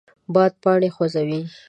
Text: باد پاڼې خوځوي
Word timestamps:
باد 0.33 0.53
پاڼې 0.63 0.89
خوځوي 0.95 1.39